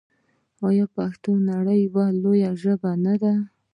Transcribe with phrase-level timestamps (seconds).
[0.67, 3.33] آیا پښتو به د نړۍ یوه لویه ژبه نه وي؟